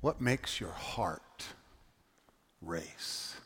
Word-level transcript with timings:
What 0.00 0.18
makes 0.18 0.60
your 0.60 0.70
heart 0.70 1.44
race? 2.62 3.36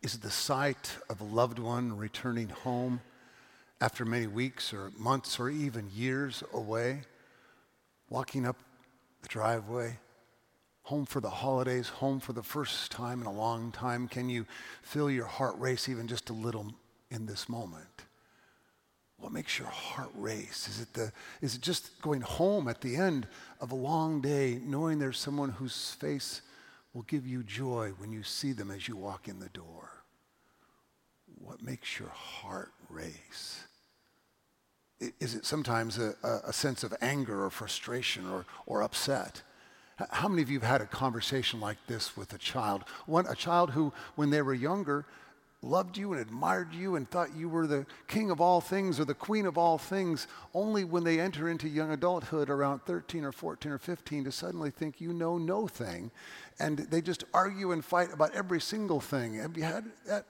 Is 0.00 0.14
it 0.14 0.22
the 0.22 0.30
sight 0.30 0.96
of 1.10 1.20
a 1.20 1.24
loved 1.24 1.58
one 1.58 1.94
returning 1.94 2.48
home 2.48 3.02
after 3.78 4.06
many 4.06 4.26
weeks 4.26 4.72
or 4.72 4.92
months 4.96 5.38
or 5.38 5.50
even 5.50 5.90
years 5.94 6.42
away, 6.54 7.02
walking 8.08 8.46
up 8.46 8.56
the 9.20 9.28
driveway, 9.28 9.98
home 10.84 11.04
for 11.04 11.20
the 11.20 11.28
holidays, 11.28 11.88
home 11.88 12.18
for 12.18 12.32
the 12.32 12.42
first 12.42 12.90
time 12.90 13.20
in 13.20 13.26
a 13.26 13.32
long 13.32 13.72
time? 13.72 14.08
Can 14.08 14.30
you 14.30 14.46
feel 14.80 15.10
your 15.10 15.26
heart 15.26 15.58
race 15.58 15.86
even 15.86 16.08
just 16.08 16.30
a 16.30 16.34
little 16.34 16.72
in 17.10 17.26
this 17.26 17.46
moment? 17.46 18.06
What 19.22 19.30
makes 19.30 19.56
your 19.56 19.68
heart 19.68 20.10
race? 20.16 20.66
Is 20.68 20.80
it, 20.80 20.94
the, 20.94 21.12
is 21.40 21.54
it 21.54 21.60
just 21.60 22.02
going 22.02 22.22
home 22.22 22.66
at 22.66 22.80
the 22.80 22.96
end 22.96 23.28
of 23.60 23.70
a 23.70 23.76
long 23.76 24.20
day, 24.20 24.58
knowing 24.64 24.98
there's 24.98 25.16
someone 25.16 25.50
whose 25.50 25.92
face 25.92 26.42
will 26.92 27.02
give 27.02 27.24
you 27.24 27.44
joy 27.44 27.92
when 27.98 28.10
you 28.10 28.24
see 28.24 28.50
them 28.50 28.72
as 28.72 28.88
you 28.88 28.96
walk 28.96 29.28
in 29.28 29.38
the 29.38 29.48
door? 29.50 29.90
What 31.38 31.62
makes 31.62 32.00
your 32.00 32.08
heart 32.08 32.72
race? 32.88 33.62
Is 35.20 35.36
it 35.36 35.46
sometimes 35.46 35.98
a, 35.98 36.14
a 36.44 36.52
sense 36.52 36.82
of 36.82 36.92
anger 37.00 37.44
or 37.44 37.50
frustration 37.50 38.28
or, 38.28 38.44
or 38.66 38.82
upset? 38.82 39.42
How 40.10 40.26
many 40.26 40.42
of 40.42 40.50
you 40.50 40.58
have 40.58 40.68
had 40.68 40.80
a 40.80 40.86
conversation 40.86 41.60
like 41.60 41.78
this 41.86 42.16
with 42.16 42.32
a 42.32 42.38
child? 42.38 42.82
One, 43.06 43.26
a 43.28 43.36
child 43.36 43.70
who, 43.70 43.92
when 44.16 44.30
they 44.30 44.42
were 44.42 44.52
younger, 44.52 45.06
loved 45.62 45.96
you 45.96 46.12
and 46.12 46.20
admired 46.20 46.74
you 46.74 46.96
and 46.96 47.08
thought 47.08 47.36
you 47.36 47.48
were 47.48 47.66
the 47.66 47.86
king 48.08 48.30
of 48.30 48.40
all 48.40 48.60
things 48.60 48.98
or 48.98 49.04
the 49.04 49.14
queen 49.14 49.46
of 49.46 49.56
all 49.56 49.78
things, 49.78 50.26
only 50.54 50.84
when 50.84 51.04
they 51.04 51.20
enter 51.20 51.48
into 51.48 51.68
young 51.68 51.92
adulthood 51.92 52.50
around 52.50 52.80
13 52.84 53.24
or 53.24 53.32
14 53.32 53.72
or 53.72 53.78
15 53.78 54.24
to 54.24 54.32
suddenly 54.32 54.70
think 54.70 55.00
you 55.00 55.12
know 55.12 55.38
no 55.38 55.68
thing. 55.68 56.10
And 56.58 56.78
they 56.78 57.00
just 57.00 57.24
argue 57.32 57.72
and 57.72 57.84
fight 57.84 58.12
about 58.12 58.34
every 58.34 58.60
single 58.60 59.00
thing. 59.00 59.34
Have 59.34 59.56
you 59.56 59.62
had 59.64 59.84
that? 60.06 60.26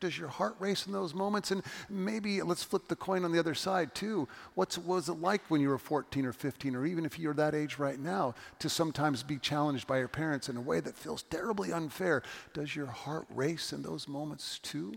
Does 0.00 0.18
your 0.18 0.28
heart 0.28 0.56
race 0.58 0.86
in 0.86 0.92
those 0.92 1.14
moments? 1.14 1.50
And 1.50 1.62
maybe 1.88 2.42
let's 2.42 2.62
flip 2.62 2.88
the 2.88 2.96
coin 2.96 3.24
on 3.24 3.32
the 3.32 3.38
other 3.38 3.54
side 3.54 3.94
too. 3.94 4.28
What 4.54 4.76
was 4.78 5.08
it 5.08 5.20
like 5.20 5.42
when 5.48 5.60
you 5.60 5.68
were 5.68 5.78
14 5.78 6.24
or 6.26 6.32
15, 6.32 6.74
or 6.74 6.86
even 6.86 7.04
if 7.04 7.18
you're 7.18 7.34
that 7.34 7.54
age 7.54 7.78
right 7.78 7.98
now, 7.98 8.34
to 8.58 8.68
sometimes 8.68 9.22
be 9.22 9.38
challenged 9.38 9.86
by 9.86 9.98
your 9.98 10.08
parents 10.08 10.48
in 10.48 10.56
a 10.56 10.60
way 10.60 10.80
that 10.80 10.96
feels 10.96 11.22
terribly 11.24 11.72
unfair? 11.72 12.22
Does 12.54 12.74
your 12.74 12.86
heart 12.86 13.26
race 13.30 13.72
in 13.72 13.82
those 13.82 14.08
moments 14.08 14.58
too? 14.58 14.94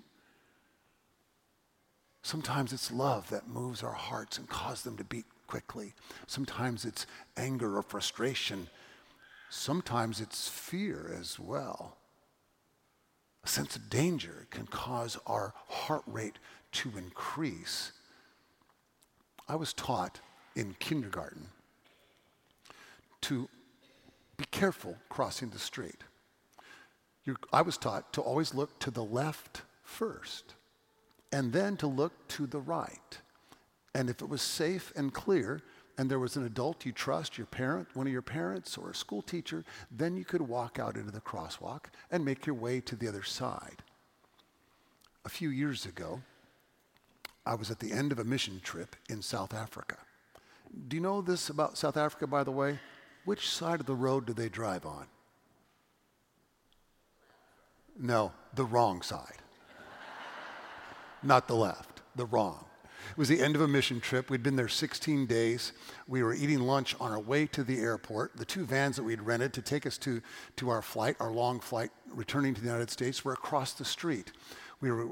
Sometimes 2.23 2.72
it's 2.72 2.92
love 2.92 3.30
that 3.30 3.48
moves 3.48 3.84
our 3.84 3.94
hearts 3.94 4.38
and 4.38 4.48
causes 4.48 4.84
them 4.84 4.98
to 4.98 5.04
beat 5.04 5.26
quickly. 5.48 5.94
Sometimes 6.28 6.86
it's 6.86 7.08
anger 7.36 7.78
or 7.78 7.82
frustration. 7.82 8.67
Sometimes 9.54 10.22
it's 10.22 10.48
fear 10.48 11.14
as 11.20 11.38
well. 11.38 11.98
A 13.44 13.50
sense 13.50 13.76
of 13.76 13.90
danger 13.90 14.48
can 14.50 14.66
cause 14.66 15.20
our 15.28 15.54
heart 15.68 16.04
rate 16.08 16.40
to 16.72 16.90
increase. 16.98 17.92
I 19.50 19.58
was 19.58 19.74
taught 19.74 20.22
in 20.56 20.78
kindergarten 20.80 21.50
to 23.24 23.50
be 24.38 24.46
careful 24.52 24.96
crossing 25.10 25.50
the 25.50 25.60
street. 25.60 26.06
You're, 27.26 27.36
I 27.52 27.62
was 27.62 27.78
taught 27.78 28.14
to 28.14 28.22
always 28.22 28.54
look 28.54 28.80
to 28.80 28.90
the 28.90 29.04
left 29.04 29.64
first 29.84 30.54
and 31.34 31.52
then 31.52 31.76
to 31.78 31.88
look 31.88 32.14
to 32.30 32.48
the 32.48 32.62
right. 32.62 33.20
And 33.94 34.10
if 34.10 34.22
it 34.22 34.30
was 34.30 34.42
safe 34.42 34.94
and 34.96 35.14
clear, 35.14 35.62
and 35.97 36.09
there 36.09 36.20
was 36.20 36.36
an 36.36 36.45
adult 36.45 36.86
you 36.86 36.92
trust, 36.92 37.38
your 37.38 37.47
parent, 37.47 37.88
one 37.94 38.08
of 38.08 38.14
your 38.14 38.22
parents, 38.22 38.78
or 38.78 38.89
a 38.89 38.95
school 38.95 39.22
teacher, 39.22 39.64
then 39.92 40.17
you 40.17 40.25
could 40.25 40.42
walk 40.42 40.80
out 40.80 40.95
into 40.95 41.11
the 41.11 41.22
crosswalk 41.22 41.86
and 42.09 42.25
make 42.25 42.45
your 42.45 42.56
way 42.56 42.81
to 42.81 42.95
the 42.95 43.08
other 43.08 43.23
side. 43.23 43.83
A 45.26 45.30
few 45.30 45.49
years 45.49 45.86
ago, 45.86 46.21
I 47.45 47.55
was 47.55 47.70
at 47.71 47.80
the 47.80 47.92
end 47.92 48.11
of 48.11 48.20
a 48.20 48.23
mission 48.23 48.60
trip 48.64 48.95
in 49.10 49.21
South 49.21 49.54
Africa. 49.54 49.98
Do 50.88 50.95
you 50.95 51.02
know 51.02 51.21
this 51.21 51.49
about 51.49 51.77
South 51.77 51.98
Africa, 51.98 52.27
by 52.27 52.43
the 52.43 52.52
way? 52.52 52.80
Which 53.26 53.49
side 53.49 53.80
of 53.80 53.86
the 53.86 53.95
road 53.95 54.26
do 54.26 54.33
they 54.33 54.49
drive 54.49 54.86
on? 54.86 55.05
No, 57.99 58.32
the 58.55 58.66
wrong 58.66 59.02
side 59.02 59.42
not 61.23 61.48
the 61.48 61.55
left, 61.55 62.02
the 62.16 62.26
wrong. 62.26 62.66
It 63.11 63.17
was 63.17 63.27
the 63.27 63.42
end 63.42 63.55
of 63.55 63.61
a 63.61 63.67
mission 63.67 63.99
trip. 63.99 64.30
We'd 64.30 64.42
been 64.42 64.55
there 64.55 64.70
16 64.70 65.26
days. 65.26 65.73
We 66.08 66.23
were 66.23 66.33
eating 66.33 66.61
lunch 66.61 66.95
on 66.98 67.11
our 67.11 67.20
way 67.20 67.45
to 67.48 67.61
the 67.61 67.77
airport. 67.80 68.38
The 68.38 68.45
two 68.45 68.66
vans 68.66 68.95
that 68.95 69.04
we'd 69.04 69.22
rented 69.22 69.52
to 69.54 69.61
take 69.61 69.86
us 69.86 69.98
to, 69.99 70.22
to 70.55 70.70
our 70.70 70.82
flight, 70.82 71.17
our 71.20 71.32
long 71.32 71.60
flight, 71.60 71.92
returning 72.14 72.54
to 72.54 72.61
the 72.61 72.67
United 72.67 72.89
States, 72.89 73.26
were 73.26 73.33
across 73.33 73.73
the 73.73 73.83
street. 73.83 74.32
We 74.80 74.92
were 74.92 75.10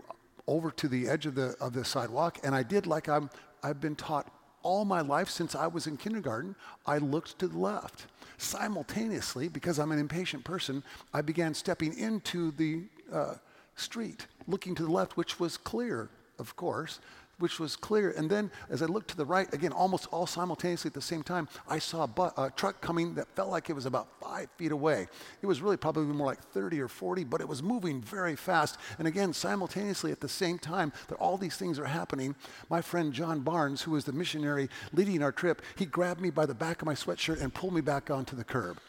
over 0.47 0.71
to 0.71 0.87
the 0.87 1.09
edge 1.09 1.25
of 1.25 1.35
the, 1.35 1.57
of 1.59 1.73
the 1.73 1.83
sidewalk, 1.83 2.39
and 2.41 2.55
I 2.55 2.63
did 2.63 2.87
like 2.87 3.09
I'm, 3.09 3.29
I've 3.63 3.81
been 3.81 3.97
taught 3.97 4.31
all 4.63 4.85
my 4.85 5.01
life 5.01 5.29
since 5.29 5.53
I 5.53 5.67
was 5.67 5.85
in 5.85 5.97
kindergarten. 5.97 6.55
I 6.85 6.99
looked 6.99 7.37
to 7.39 7.49
the 7.49 7.59
left. 7.59 8.05
Simultaneously, 8.37 9.49
because 9.49 9.77
I'm 9.77 9.91
an 9.91 9.99
impatient 9.99 10.45
person, 10.45 10.83
I 11.13 11.21
began 11.21 11.53
stepping 11.53 11.97
into 11.97 12.51
the 12.51 12.83
uh, 13.11 13.35
street, 13.75 14.27
looking 14.47 14.73
to 14.75 14.83
the 14.83 14.91
left, 14.91 15.17
which 15.17 15.37
was 15.37 15.57
clear, 15.57 16.09
of 16.39 16.55
course, 16.55 17.01
which 17.39 17.59
was 17.59 17.75
clear. 17.75 18.11
And 18.11 18.29
then 18.29 18.51
as 18.69 18.81
I 18.81 18.85
looked 18.85 19.09
to 19.09 19.17
the 19.17 19.25
right, 19.25 19.51
again, 19.53 19.71
almost 19.71 20.07
all 20.11 20.27
simultaneously 20.27 20.89
at 20.89 20.93
the 20.93 21.01
same 21.01 21.23
time, 21.23 21.47
I 21.67 21.79
saw 21.79 22.03
a, 22.03 22.07
bu- 22.07 22.29
a, 22.37 22.51
truck 22.55 22.81
coming 22.81 23.15
that 23.15 23.27
felt 23.35 23.49
like 23.49 23.69
it 23.69 23.73
was 23.73 23.85
about 23.85 24.07
five 24.21 24.49
feet 24.57 24.71
away. 24.71 25.07
It 25.41 25.45
was 25.45 25.61
really 25.61 25.77
probably 25.77 26.03
more 26.05 26.27
like 26.27 26.41
30 26.41 26.79
or 26.81 26.87
40, 26.87 27.23
but 27.23 27.41
it 27.41 27.47
was 27.47 27.63
moving 27.63 28.01
very 28.01 28.35
fast. 28.35 28.77
And 28.99 29.07
again, 29.07 29.33
simultaneously 29.33 30.11
at 30.11 30.19
the 30.19 30.29
same 30.29 30.59
time 30.59 30.91
that 31.07 31.15
all 31.15 31.37
these 31.37 31.55
things 31.55 31.79
are 31.79 31.85
happening, 31.85 32.35
my 32.69 32.81
friend 32.81 33.13
John 33.13 33.39
Barnes, 33.39 33.81
who 33.81 33.91
was 33.91 34.05
the 34.05 34.13
missionary 34.13 34.69
leading 34.93 35.23
our 35.23 35.31
trip, 35.31 35.61
he 35.77 35.85
grabbed 35.85 36.21
me 36.21 36.29
by 36.29 36.45
the 36.45 36.53
back 36.53 36.81
of 36.81 36.85
my 36.85 36.95
sweatshirt 36.95 37.41
and 37.41 37.53
pulled 37.53 37.73
me 37.73 37.81
back 37.81 38.09
onto 38.09 38.35
the 38.35 38.43
curb. 38.43 38.79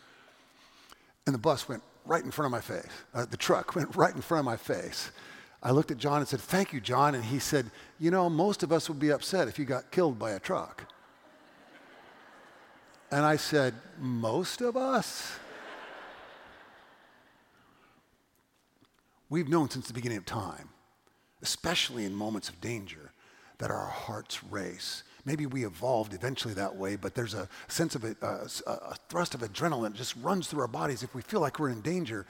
And 1.27 1.35
the 1.35 1.39
bus 1.39 1.69
went 1.69 1.83
right 2.05 2.25
in 2.25 2.31
front 2.31 2.47
of 2.47 2.53
my 2.53 2.61
face. 2.61 2.87
Uh, 3.15 3.25
the 3.25 3.37
truck 3.37 3.75
went 3.77 3.95
right 3.95 4.15
in 4.15 4.21
front 4.21 4.41
of 4.41 4.47
my 4.47 4.57
face. 4.57 5.13
I 5.63 5.73
looked 5.73 5.91
at 5.91 5.99
John 5.99 6.19
and 6.19 6.29
said, 6.29 6.41
Thank 6.41 6.73
you, 6.73 6.81
John. 6.81 7.15
And 7.15 7.25
he 7.25 7.39
said, 7.39 7.71
You 7.99 8.11
know, 8.11 8.31
most 8.31 8.63
of 8.63 8.73
us 8.73 8.89
would 8.89 8.99
be 8.99 9.11
upset 9.11 9.49
if 9.49 9.59
you 9.59 9.65
got 9.65 9.91
killed 9.91 10.19
by 10.19 10.33
a 10.33 10.41
truck. 10.41 10.87
And 13.11 13.25
I 13.25 13.37
said, 13.37 13.75
Most 13.99 14.61
of 14.63 14.77
us? 14.77 15.33
We've 19.29 19.49
known 19.49 19.71
since 19.71 19.87
the 19.87 19.95
beginning 19.95 20.19
of 20.19 20.27
time, 20.27 20.71
especially 21.43 22.05
in 22.05 22.15
moments 22.15 22.49
of 22.49 22.61
danger, 22.61 23.13
that 23.59 23.71
our 23.71 23.87
hearts 23.87 24.43
race. 24.45 25.05
Maybe 25.25 25.47
we 25.47 25.65
evolved 25.65 26.15
eventually 26.15 26.55
that 26.55 26.75
way, 26.75 26.97
but 26.97 27.15
there's 27.15 27.35
a 27.35 27.49
sense 27.69 27.95
of 27.95 28.05
it, 28.05 28.17
uh, 28.23 28.47
a 28.67 28.97
thrust 29.09 29.35
of 29.35 29.43
adrenaline 29.43 29.93
just 29.93 30.17
runs 30.17 30.49
through 30.49 30.63
our 30.63 30.69
bodies 30.69 31.03
if 31.03 31.15
we 31.15 31.23
feel 31.23 31.41
like 31.41 31.59
we're 31.61 31.69
in 31.69 31.83
danger. 31.83 32.27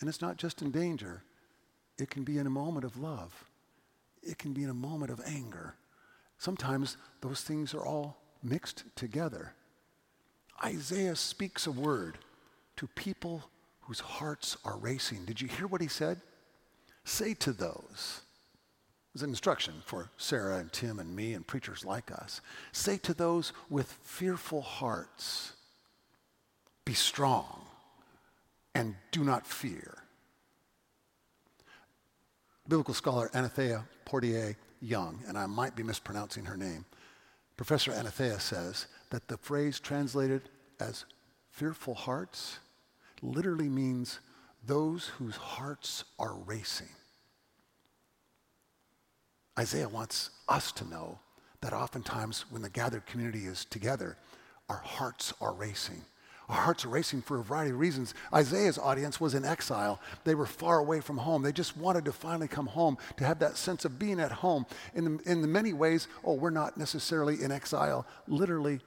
And 0.00 0.08
it's 0.08 0.20
not 0.20 0.36
just 0.36 0.60
in 0.60 0.70
danger, 0.70 1.22
it 1.98 2.10
can 2.10 2.24
be 2.24 2.38
in 2.38 2.46
a 2.46 2.50
moment 2.50 2.84
of 2.84 2.96
love, 2.96 3.44
it 4.22 4.38
can 4.38 4.52
be 4.52 4.62
in 4.62 4.70
a 4.70 4.74
moment 4.74 5.10
of 5.10 5.20
anger. 5.26 5.74
Sometimes 6.38 6.96
those 7.20 7.42
things 7.42 7.74
are 7.74 7.84
all 7.84 8.16
mixed 8.42 8.84
together. 8.94 9.54
Isaiah 10.64 11.16
speaks 11.16 11.66
a 11.66 11.72
word 11.72 12.18
to 12.76 12.86
people 12.88 13.44
whose 13.82 14.00
hearts 14.00 14.56
are 14.64 14.76
racing. 14.76 15.24
Did 15.24 15.40
you 15.40 15.48
hear 15.48 15.66
what 15.66 15.80
he 15.80 15.88
said? 15.88 16.20
Say 17.04 17.34
to 17.34 17.52
those 17.52 18.20
was 19.18 19.24
an 19.24 19.30
instruction 19.30 19.74
for 19.84 20.10
Sarah 20.16 20.58
and 20.58 20.72
Tim 20.72 21.00
and 21.00 21.16
me 21.16 21.34
and 21.34 21.44
preachers 21.44 21.84
like 21.84 22.12
us. 22.12 22.40
Say 22.70 22.98
to 22.98 23.12
those 23.12 23.52
with 23.68 23.90
fearful 24.04 24.60
hearts, 24.60 25.54
be 26.84 26.94
strong 26.94 27.62
and 28.76 28.94
do 29.10 29.24
not 29.24 29.44
fear. 29.44 30.04
Biblical 32.68 32.92
scholar 32.92 33.30
Anathea 33.32 33.84
Portier 34.04 34.54
Young, 34.82 35.20
and 35.26 35.38
I 35.38 35.46
might 35.46 35.74
be 35.74 35.82
mispronouncing 35.82 36.44
her 36.44 36.56
name, 36.56 36.84
Professor 37.56 37.92
Anathea 37.92 38.38
says 38.38 38.86
that 39.10 39.26
the 39.26 39.38
phrase 39.38 39.80
translated 39.80 40.42
as 40.78 41.06
fearful 41.50 41.94
hearts 41.94 42.58
literally 43.22 43.68
means 43.68 44.20
those 44.66 45.06
whose 45.06 45.36
hearts 45.36 46.04
are 46.18 46.34
racing. 46.34 46.90
Isaiah 49.58 49.88
wants 49.88 50.30
us 50.48 50.70
to 50.72 50.88
know 50.88 51.18
that 51.62 51.72
oftentimes 51.72 52.44
when 52.50 52.62
the 52.62 52.70
gathered 52.70 53.06
community 53.06 53.46
is 53.46 53.64
together, 53.64 54.16
our 54.68 54.82
hearts 54.84 55.32
are 55.40 55.54
racing. 55.54 56.04
Our 56.48 56.56
hearts 56.56 56.86
are 56.86 56.88
racing 56.88 57.22
for 57.22 57.38
a 57.38 57.42
variety 57.44 57.72
of 57.72 57.78
reasons. 57.78 58.14
Isaiah's 58.32 58.78
audience 58.78 59.20
was 59.20 59.34
in 59.34 59.44
exile. 59.44 60.00
They 60.24 60.34
were 60.34 60.46
far 60.46 60.78
away 60.78 61.00
from 61.00 61.18
home. 61.18 61.42
They 61.42 61.52
just 61.52 61.76
wanted 61.76 62.06
to 62.06 62.12
finally 62.12 62.48
come 62.48 62.66
home, 62.66 62.96
to 63.18 63.24
have 63.24 63.38
that 63.40 63.58
sense 63.58 63.84
of 63.84 63.98
being 63.98 64.18
at 64.18 64.32
home. 64.32 64.64
In 64.94 65.04
the, 65.04 65.30
in 65.30 65.42
the 65.42 65.48
many 65.48 65.74
ways, 65.74 66.08
oh, 66.24 66.34
we're 66.34 66.48
not 66.48 66.78
necessarily 66.78 67.42
in 67.42 67.52
exile, 67.52 68.06
literally, 68.26 68.80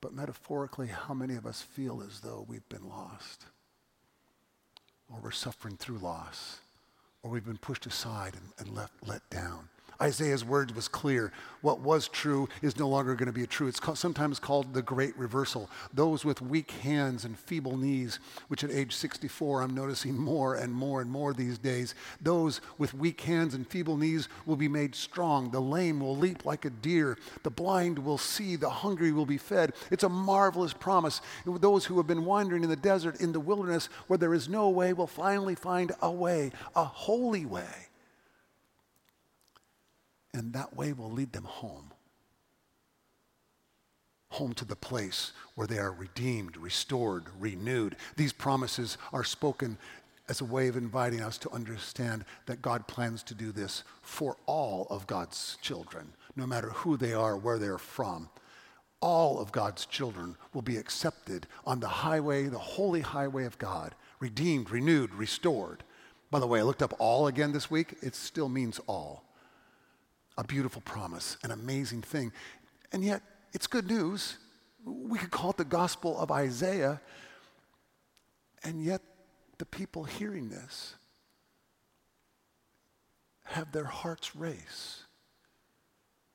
But 0.00 0.14
metaphorically, 0.14 0.88
how 0.88 1.14
many 1.14 1.34
of 1.34 1.46
us 1.46 1.60
feel 1.60 2.02
as 2.06 2.20
though 2.20 2.46
we've 2.48 2.68
been 2.68 2.88
lost? 2.88 3.46
Or 5.12 5.20
we're 5.22 5.30
suffering 5.30 5.76
through 5.76 5.98
loss? 5.98 6.60
Or 7.22 7.30
we've 7.30 7.44
been 7.44 7.58
pushed 7.58 7.86
aside 7.86 8.34
and, 8.34 8.52
and 8.66 8.74
left, 8.76 8.94
let 9.06 9.28
down? 9.28 9.68
Isaiah's 10.00 10.44
word 10.44 10.74
was 10.74 10.88
clear. 10.88 11.32
What 11.60 11.80
was 11.80 12.08
true 12.08 12.48
is 12.62 12.78
no 12.78 12.88
longer 12.88 13.14
going 13.14 13.26
to 13.26 13.32
be 13.32 13.46
true. 13.46 13.68
It's 13.68 13.80
sometimes 13.98 14.38
called 14.38 14.72
the 14.72 14.80
great 14.80 15.16
reversal. 15.18 15.68
Those 15.92 16.24
with 16.24 16.40
weak 16.40 16.70
hands 16.70 17.26
and 17.26 17.38
feeble 17.38 17.76
knees, 17.76 18.18
which 18.48 18.64
at 18.64 18.70
age 18.70 18.94
64 18.94 19.60
I'm 19.60 19.74
noticing 19.74 20.16
more 20.16 20.54
and 20.54 20.72
more 20.72 21.02
and 21.02 21.10
more 21.10 21.34
these 21.34 21.58
days, 21.58 21.94
those 22.20 22.62
with 22.78 22.94
weak 22.94 23.20
hands 23.20 23.52
and 23.54 23.68
feeble 23.68 23.98
knees 23.98 24.28
will 24.46 24.56
be 24.56 24.68
made 24.68 24.94
strong. 24.94 25.50
The 25.50 25.60
lame 25.60 26.00
will 26.00 26.16
leap 26.16 26.46
like 26.46 26.64
a 26.64 26.70
deer. 26.70 27.18
The 27.42 27.50
blind 27.50 27.98
will 27.98 28.18
see. 28.18 28.56
The 28.56 28.70
hungry 28.70 29.12
will 29.12 29.26
be 29.26 29.38
fed. 29.38 29.74
It's 29.90 30.04
a 30.04 30.08
marvelous 30.08 30.72
promise. 30.72 31.20
Those 31.44 31.84
who 31.84 31.98
have 31.98 32.06
been 32.06 32.24
wandering 32.24 32.64
in 32.64 32.70
the 32.70 32.76
desert, 32.76 33.20
in 33.20 33.32
the 33.32 33.40
wilderness, 33.40 33.90
where 34.06 34.18
there 34.18 34.34
is 34.34 34.48
no 34.48 34.70
way, 34.70 34.94
will 34.94 35.06
finally 35.06 35.54
find 35.54 35.92
a 36.00 36.10
way, 36.10 36.52
a 36.74 36.84
holy 36.84 37.44
way 37.44 37.89
and 40.32 40.52
that 40.52 40.76
way 40.76 40.92
will 40.92 41.10
lead 41.10 41.32
them 41.32 41.44
home. 41.44 41.92
Home 44.30 44.52
to 44.54 44.64
the 44.64 44.76
place 44.76 45.32
where 45.54 45.66
they 45.66 45.78
are 45.78 45.92
redeemed, 45.92 46.56
restored, 46.56 47.24
renewed. 47.38 47.96
These 48.16 48.32
promises 48.32 48.96
are 49.12 49.24
spoken 49.24 49.76
as 50.28 50.40
a 50.40 50.44
way 50.44 50.68
of 50.68 50.76
inviting 50.76 51.20
us 51.20 51.36
to 51.38 51.50
understand 51.50 52.24
that 52.46 52.62
God 52.62 52.86
plans 52.86 53.24
to 53.24 53.34
do 53.34 53.50
this 53.50 53.82
for 54.02 54.36
all 54.46 54.86
of 54.88 55.08
God's 55.08 55.58
children, 55.60 56.12
no 56.36 56.46
matter 56.46 56.70
who 56.70 56.96
they 56.96 57.12
are, 57.12 57.36
where 57.36 57.58
they're 57.58 57.78
from. 57.78 58.28
All 59.00 59.40
of 59.40 59.50
God's 59.50 59.86
children 59.86 60.36
will 60.54 60.62
be 60.62 60.76
accepted 60.76 61.48
on 61.66 61.80
the 61.80 61.88
highway, 61.88 62.44
the 62.44 62.58
holy 62.58 63.00
highway 63.00 63.44
of 63.44 63.58
God, 63.58 63.96
redeemed, 64.20 64.70
renewed, 64.70 65.12
restored. 65.14 65.82
By 66.30 66.38
the 66.38 66.46
way, 66.46 66.60
I 66.60 66.64
looked 66.64 66.82
up 66.82 66.94
all 67.00 67.26
again 67.26 67.50
this 67.50 67.68
week. 67.68 67.96
It 68.00 68.14
still 68.14 68.48
means 68.48 68.78
all 68.86 69.24
a 70.40 70.44
beautiful 70.44 70.80
promise, 70.80 71.36
an 71.42 71.50
amazing 71.50 72.00
thing. 72.00 72.32
And 72.92 73.04
yet, 73.04 73.20
it's 73.52 73.66
good 73.66 73.86
news. 73.86 74.38
We 74.86 75.18
could 75.18 75.30
call 75.30 75.50
it 75.50 75.58
the 75.58 75.66
gospel 75.66 76.18
of 76.18 76.30
Isaiah. 76.30 76.98
And 78.64 78.82
yet, 78.82 79.02
the 79.58 79.66
people 79.66 80.04
hearing 80.04 80.48
this 80.48 80.94
have 83.44 83.70
their 83.72 83.84
hearts 83.84 84.34
race. 84.34 85.02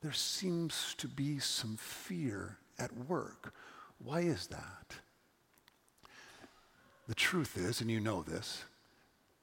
There 0.02 0.12
seems 0.12 0.94
to 0.98 1.08
be 1.08 1.40
some 1.40 1.76
fear 1.76 2.58
at 2.78 2.96
work. 3.08 3.54
Why 3.98 4.20
is 4.20 4.46
that? 4.46 4.94
The 7.08 7.14
truth 7.16 7.56
is, 7.56 7.80
and 7.80 7.90
you 7.90 7.98
know 7.98 8.22
this, 8.22 8.62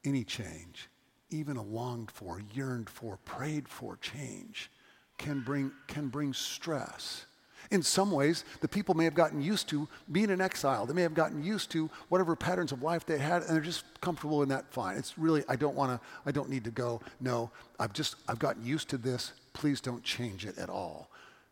any 0.05 0.23
change 0.23 0.87
even 1.33 1.57
a 1.57 1.63
longed 1.63 2.11
for, 2.11 2.41
yearned 2.53 2.89
for, 2.89 3.17
prayed 3.25 3.67
for 3.67 3.97
change 3.97 4.69
can 5.17 5.41
bring, 5.41 5.71
can 5.87 6.07
bring 6.07 6.33
stress. 6.33 7.25
In 7.71 7.81
some 7.81 8.11
ways, 8.11 8.43
the 8.61 8.67
people 8.67 8.93
may 8.93 9.05
have 9.05 9.15
gotten 9.15 9.41
used 9.41 9.69
to 9.69 9.87
being 10.11 10.29
in 10.29 10.41
exile. 10.41 10.85
They 10.85 10.93
may 10.93 11.01
have 11.01 11.13
gotten 11.13 11.43
used 11.43 11.71
to 11.71 11.89
whatever 12.09 12.35
patterns 12.35 12.71
of 12.71 12.83
life 12.83 13.05
they 13.05 13.17
had, 13.17 13.41
and 13.43 13.51
they're 13.51 13.61
just 13.61 13.85
comfortable 14.01 14.43
in 14.43 14.49
that. 14.49 14.71
Fine. 14.71 14.97
It's 14.97 15.17
really, 15.17 15.43
I 15.47 15.55
don't 15.55 15.75
want 15.75 15.91
to, 15.91 16.07
I 16.25 16.31
don't 16.31 16.49
need 16.49 16.65
to 16.65 16.71
go. 16.71 17.01
No, 17.19 17.49
I've 17.79 17.93
just, 17.93 18.15
I've 18.27 18.39
gotten 18.39 18.65
used 18.65 18.89
to 18.89 18.97
this. 18.97 19.31
Please 19.53 19.79
don't 19.81 20.03
change 20.03 20.45
it 20.45 20.57
at 20.57 20.69
all. 20.69 21.09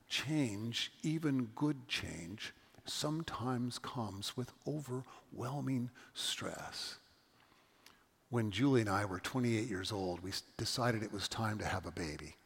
Change, 0.09 0.91
even 1.01 1.49
good 1.55 1.87
change, 1.87 2.53
sometimes 2.85 3.79
comes 3.79 4.35
with 4.35 4.51
overwhelming 4.67 5.89
stress. 6.13 6.97
When 8.31 8.49
Julie 8.49 8.79
and 8.79 8.89
I 8.89 9.03
were 9.03 9.19
28 9.19 9.67
years 9.67 9.91
old, 9.91 10.21
we 10.21 10.31
decided 10.55 11.03
it 11.03 11.11
was 11.11 11.27
time 11.27 11.57
to 11.57 11.65
have 11.65 11.85
a 11.85 11.91
baby. 11.91 12.37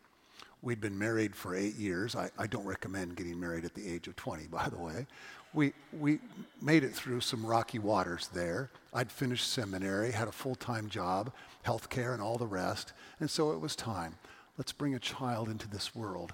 We'd 0.63 0.81
been 0.81 0.97
married 0.97 1.35
for 1.35 1.55
eight 1.55 1.75
years. 1.75 2.15
I, 2.15 2.31
I 2.39 2.47
don't 2.47 2.65
recommend 2.65 3.15
getting 3.15 3.39
married 3.39 3.65
at 3.65 3.75
the 3.75 3.87
age 3.87 4.07
of 4.07 4.15
20, 4.15 4.47
by 4.47 4.67
the 4.67 4.79
way. 4.79 5.05
We, 5.53 5.73
we 5.97 6.17
made 6.59 6.83
it 6.83 6.95
through 6.95 7.21
some 7.21 7.45
rocky 7.45 7.77
waters 7.77 8.29
there. 8.33 8.71
I'd 8.95 9.11
finished 9.11 9.47
seminary, 9.47 10.11
had 10.11 10.27
a 10.27 10.31
full 10.31 10.55
time 10.55 10.89
job, 10.89 11.31
health 11.61 11.87
care, 11.91 12.13
and 12.13 12.21
all 12.21 12.39
the 12.39 12.47
rest. 12.47 12.93
And 13.19 13.29
so 13.29 13.51
it 13.51 13.61
was 13.61 13.75
time. 13.75 14.15
Let's 14.57 14.71
bring 14.71 14.95
a 14.95 14.99
child 14.99 15.49
into 15.49 15.67
this 15.67 15.93
world. 15.93 16.33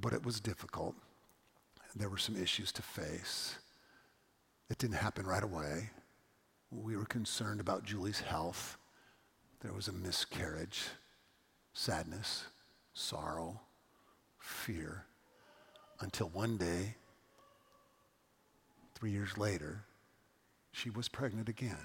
But 0.00 0.12
it 0.12 0.24
was 0.24 0.38
difficult. 0.38 0.94
There 1.96 2.08
were 2.08 2.18
some 2.18 2.40
issues 2.40 2.70
to 2.72 2.82
face. 2.82 3.56
It 4.70 4.78
didn't 4.78 4.96
happen 4.96 5.26
right 5.26 5.42
away. 5.42 5.90
We 6.70 6.96
were 6.96 7.04
concerned 7.04 7.60
about 7.60 7.84
Julie's 7.84 8.20
health. 8.20 8.76
There 9.60 9.72
was 9.72 9.88
a 9.88 9.92
miscarriage, 9.92 10.82
sadness, 11.72 12.44
sorrow, 12.92 13.60
fear, 14.38 15.04
until 16.00 16.28
one 16.28 16.56
day, 16.56 16.94
three 18.94 19.10
years 19.10 19.36
later, 19.38 19.84
she 20.72 20.90
was 20.90 21.08
pregnant 21.08 21.48
again. 21.48 21.76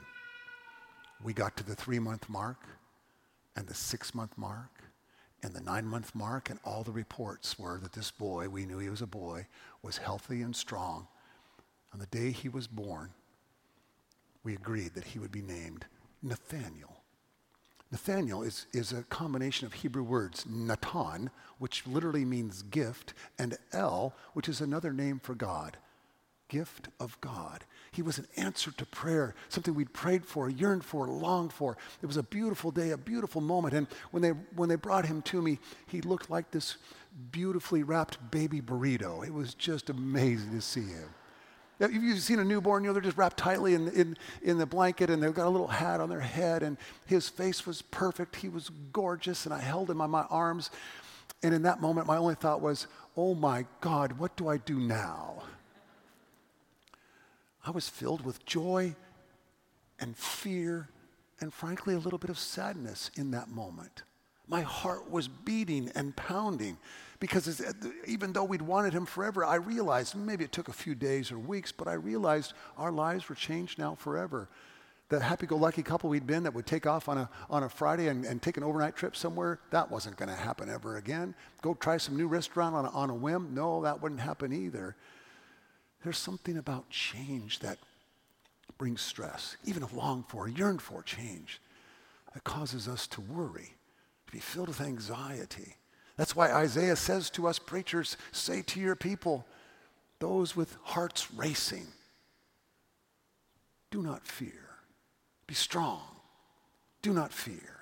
We 1.24 1.34
got 1.34 1.56
to 1.58 1.64
the 1.64 1.76
three 1.76 2.00
month 2.00 2.28
mark 2.30 2.60
and 3.56 3.68
the 3.68 3.74
six 3.74 4.14
month 4.14 4.38
mark 4.38 4.84
and 5.42 5.54
the 5.54 5.62
nine 5.62 5.86
month 5.86 6.16
mark, 6.16 6.50
and 6.50 6.60
all 6.64 6.84
the 6.84 6.92
reports 6.92 7.60
were 7.60 7.80
that 7.80 7.94
this 7.94 8.12
boy, 8.12 8.48
we 8.48 8.66
knew 8.66 8.80
he 8.80 8.90
was 8.90 9.02
a 9.02 9.08
boy, 9.08 9.46
was 9.82 9.98
healthy 9.98 10.42
and 10.42 10.56
strong. 10.56 11.08
On 11.94 12.00
the 12.00 12.06
day 12.08 12.32
he 12.32 12.48
was 12.48 12.66
born, 12.66 13.12
we 14.44 14.54
agreed 14.54 14.94
that 14.95 15.06
he 15.06 15.19
would 15.19 15.31
be 15.31 15.42
named 15.42 15.86
Nathaniel. 16.22 17.04
Nathaniel 17.92 18.42
is, 18.42 18.66
is 18.74 18.92
a 18.92 19.04
combination 19.04 19.68
of 19.68 19.74
Hebrew 19.74 20.01
words, 20.04 20.45
Natan, 20.50 21.30
which 21.60 21.86
literally 21.86 22.25
means 22.25 22.63
gift, 22.63 23.13
and 23.38 23.56
El, 23.72 24.16
which 24.34 24.50
is 24.50 24.62
another 24.62 24.92
name 24.92 25.19
for 25.19 25.36
God. 25.36 25.78
Gift 26.48 26.90
of 27.00 27.19
God. 27.22 27.63
He 27.92 28.01
was 28.01 28.18
an 28.18 28.28
answer 28.36 28.72
to 28.72 28.86
prayer, 28.88 29.36
something 29.50 29.75
we'd 29.75 29.94
prayed 29.94 30.25
for, 30.25 30.50
yearned 30.50 30.84
for, 30.84 31.07
longed 31.07 31.54
for. 31.54 31.78
It 32.01 32.07
was 32.07 32.18
a 32.18 32.24
beautiful 32.24 32.72
day, 32.72 32.89
a 32.89 32.98
beautiful 32.98 33.42
moment. 33.42 33.75
And 33.75 33.88
when 34.10 34.24
they, 34.24 34.31
when 34.56 34.69
they 34.69 34.75
brought 34.75 35.06
him 35.06 35.22
to 35.24 35.42
me, 35.42 35.60
he 35.86 36.01
looked 36.01 36.31
like 36.31 36.50
this 36.50 36.78
beautifully 37.31 37.84
wrapped 37.84 38.31
baby 38.31 38.60
burrito. 38.60 39.24
It 39.25 39.34
was 39.34 39.54
just 39.54 39.92
amazing 39.92 40.51
to 40.51 40.62
see 40.62 40.88
him. 40.88 41.10
If 41.92 42.02
you've 42.02 42.20
seen 42.20 42.40
a 42.40 42.44
newborn, 42.44 42.84
you 42.84 42.90
know, 42.90 42.94
they're 42.94 43.02
just 43.02 43.18
wrapped 43.18 43.38
tightly 43.38 43.74
in, 43.74 43.88
in, 43.90 44.18
in 44.42 44.58
the 44.58 44.66
blanket 44.66 45.10
and 45.10 45.22
they've 45.22 45.34
got 45.34 45.48
a 45.48 45.50
little 45.50 45.68
hat 45.68 46.00
on 46.00 46.10
their 46.10 46.20
head 46.20 46.63
and 46.63 46.78
his 47.06 47.30
face 47.30 47.66
was 47.66 47.82
perfect. 47.82 48.36
He 48.38 48.50
was 48.50 48.70
gorgeous 48.92 49.46
and 49.46 49.54
I 49.54 49.60
held 49.60 49.90
him 49.90 50.02
on 50.02 50.10
my 50.10 50.24
arms. 50.30 50.70
And 51.42 51.54
in 51.54 51.63
that 51.63 51.82
moment, 51.82 52.08
my 52.08 52.18
only 52.18 52.36
thought 52.36 52.62
was, 52.62 52.88
oh 53.18 53.36
my 53.36 53.66
God, 53.82 54.13
what 54.13 54.36
do 54.36 54.48
I 54.48 54.58
do 54.58 54.80
now? 54.80 55.44
I 57.66 57.72
was 57.72 57.88
filled 57.88 58.25
with 58.25 58.46
joy 58.46 58.96
and 60.00 60.18
fear 60.18 60.90
and 61.40 61.54
frankly 61.54 61.96
a 61.96 62.00
little 62.00 62.20
bit 62.20 62.30
of 62.30 62.38
sadness 62.38 63.12
in 63.16 63.32
that 63.32 63.50
moment. 63.50 64.04
My 64.48 64.62
heart 64.62 65.10
was 65.10 65.28
beating 65.28 65.92
and 65.96 66.16
pounding 66.16 66.78
because 67.24 67.63
even 68.06 68.34
though 68.34 68.44
we'd 68.44 68.62
wanted 68.62 68.92
him 68.92 69.06
forever, 69.06 69.46
I 69.46 69.56
realized, 69.56 70.13
maybe 70.13 70.44
it 70.44 70.51
took 70.51 70.68
a 70.68 70.74
few 70.74 70.94
days 70.94 71.32
or 71.32 71.39
weeks, 71.39 71.72
but 71.72 71.88
I 71.88 71.94
realized 71.94 72.51
our 72.77 72.92
lives 72.92 73.30
were 73.30 73.36
changed 73.36 73.80
now 73.80 73.96
forever. 73.96 74.50
The 75.08 75.22
happy 75.22 75.46
go 75.46 75.56
lucky 75.56 75.84
couple 75.84 76.10
we'd 76.10 76.27
been 76.27 76.44
that 76.44 76.53
would 76.53 76.65
take 76.65 76.86
off 76.86 77.08
on 77.08 77.18
a, 77.18 77.30
on 77.50 77.63
a 77.63 77.70
Friday 77.70 78.10
and, 78.10 78.25
and 78.25 78.42
take 78.42 78.58
an 78.58 78.63
overnight 78.65 78.98
trip 78.98 79.15
somewhere, 79.15 79.62
that 79.70 79.89
wasn't 79.89 80.18
going 80.18 80.27
to 80.27 80.36
happen 80.36 80.70
ever 80.70 80.98
again. 80.98 81.34
Go 81.62 81.75
try 81.75 81.96
some 81.96 82.18
new 82.18 82.27
restaurant 82.27 82.75
on 82.75 82.84
a, 82.84 82.89
on 82.89 83.10
a 83.10 83.15
whim, 83.15 83.51
no, 83.53 83.82
that 83.84 84.01
wouldn't 84.01 84.20
happen 84.20 84.51
either. 84.51 84.98
There's 86.03 86.18
something 86.18 86.58
about 86.58 86.89
change 86.89 87.60
that 87.60 87.77
brings 88.77 89.00
stress, 89.00 89.56
even 89.63 89.82
a 89.82 89.96
long 89.96 90.25
for, 90.27 90.50
yearn 90.50 90.77
for 90.77 91.01
change, 91.01 91.62
that 92.34 92.44
causes 92.44 92.89
us 92.89 93.08
to 93.08 93.22
worry, 93.22 93.75
to 94.27 94.34
be 94.34 94.39
filled 94.39 94.68
with 94.68 94.82
anxiety. 94.82 95.77
That's 96.17 96.36
why 96.36 96.51
Isaiah 96.51 96.96
says 96.96 97.29
to 97.32 97.48
us 97.48 97.60
preachers, 97.60 98.17
say 98.32 98.62
to 98.63 98.79
your 98.79 98.96
people, 98.96 99.46
those 100.20 100.55
with 100.55 100.77
hearts 100.84 101.32
racing, 101.34 101.88
do 103.91 104.01
not 104.01 104.25
fear. 104.25 104.63
Be 105.48 105.53
strong. 105.53 106.01
Do 107.01 107.13
not 107.13 107.34
fear. 107.34 107.74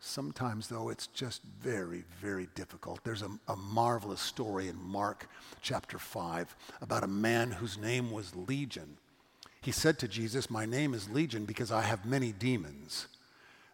Sometimes, 0.00 0.68
though, 0.68 0.90
it's 0.90 1.06
just 1.06 1.42
very, 1.42 2.04
very 2.20 2.48
difficult. 2.54 3.02
There's 3.04 3.22
a, 3.22 3.30
a, 3.48 3.56
marvelous 3.56 4.20
story 4.20 4.68
in 4.68 4.76
Mark 4.76 5.28
chapter 5.62 5.98
5 5.98 6.54
about 6.82 7.04
a 7.04 7.08
man 7.08 7.52
whose 7.52 7.78
name 7.78 8.10
was 8.10 8.36
Legion. 8.36 8.98
He 9.62 9.70
said 9.72 9.98
to 10.00 10.08
Jesus, 10.08 10.50
My 10.50 10.66
name 10.66 10.92
is 10.92 11.08
Legion 11.08 11.46
because 11.46 11.72
I 11.72 11.82
have 11.82 12.04
many 12.04 12.32
demons. 12.32 13.06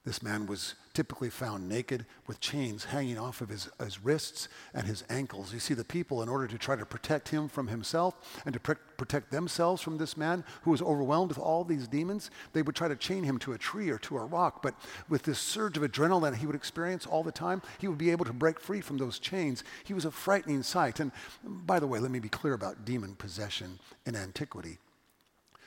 This 0.04 0.22
man 0.22 0.46
was 0.46 0.74
typically 0.92 1.30
found 1.30 1.68
naked 1.68 2.04
with 2.26 2.40
chains 2.40 2.84
hanging 2.84 3.18
off 3.18 3.40
of 3.40 3.48
his, 3.48 3.68
his 3.78 4.04
wrists 4.04 4.48
and 4.74 4.86
his 4.86 5.04
ankles. 5.08 5.52
You 5.52 5.60
see, 5.60 5.74
the 5.74 5.84
people, 5.84 6.20
in 6.22 6.28
order 6.28 6.48
to 6.48 6.58
try 6.58 6.74
to 6.74 6.84
protect 6.84 7.28
him 7.28 7.48
from 7.48 7.68
himself 7.68 8.42
and 8.44 8.52
to 8.52 8.60
pr- 8.60 8.72
protect 8.96 9.30
themselves 9.30 9.80
from 9.82 9.98
this 9.98 10.16
man 10.16 10.42
who 10.62 10.72
was 10.72 10.82
overwhelmed 10.82 11.28
with 11.28 11.38
all 11.38 11.62
these 11.62 11.86
demons, 11.86 12.30
they 12.52 12.62
would 12.62 12.74
try 12.74 12.88
to 12.88 12.96
chain 12.96 13.22
him 13.22 13.38
to 13.38 13.52
a 13.52 13.58
tree 13.58 13.88
or 13.88 13.98
to 13.98 14.16
a 14.16 14.24
rock. 14.24 14.62
But 14.62 14.74
with 15.08 15.22
this 15.22 15.38
surge 15.38 15.76
of 15.76 15.84
adrenaline 15.84 16.36
he 16.36 16.46
would 16.46 16.56
experience 16.56 17.06
all 17.06 17.22
the 17.22 17.30
time, 17.30 17.62
he 17.78 17.86
would 17.86 17.98
be 17.98 18.10
able 18.10 18.24
to 18.24 18.32
break 18.32 18.58
free 18.58 18.80
from 18.80 18.98
those 18.98 19.20
chains. 19.20 19.62
He 19.84 19.94
was 19.94 20.04
a 20.04 20.10
frightening 20.10 20.64
sight. 20.64 20.98
And 20.98 21.12
by 21.44 21.78
the 21.78 21.86
way, 21.86 22.00
let 22.00 22.10
me 22.10 22.18
be 22.18 22.28
clear 22.28 22.54
about 22.54 22.84
demon 22.84 23.14
possession 23.14 23.78
in 24.06 24.16
antiquity. 24.16 24.78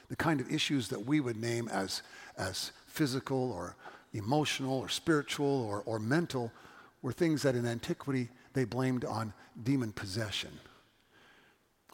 The 0.09 0.15
kind 0.17 0.41
of 0.41 0.51
issues 0.51 0.89
that 0.89 1.05
we 1.05 1.21
would 1.21 1.37
name 1.37 1.69
as, 1.69 2.03
as 2.37 2.71
physical 2.87 3.51
or 3.51 3.77
emotional 4.13 4.79
or 4.79 4.89
spiritual 4.89 5.63
or, 5.63 5.81
or 5.85 5.99
mental 5.99 6.51
were 7.01 7.11
things 7.11 7.41
that 7.41 7.55
in 7.55 7.65
antiquity 7.65 8.29
they 8.53 8.63
blamed 8.63 9.05
on 9.05 9.33
demon 9.63 9.91
possession. 9.91 10.51